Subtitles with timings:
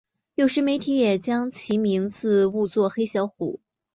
[0.33, 3.59] 有时媒体也将其名字误作黑小虎。